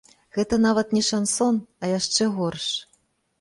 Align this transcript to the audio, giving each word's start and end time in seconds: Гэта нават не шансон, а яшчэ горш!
Гэта 0.37 0.57
нават 0.61 0.95
не 0.97 1.03
шансон, 1.09 1.59
а 1.83 1.91
яшчэ 1.99 2.29
горш! 2.39 2.67